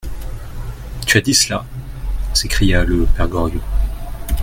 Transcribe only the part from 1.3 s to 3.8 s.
cela! s'écria le père Goriot.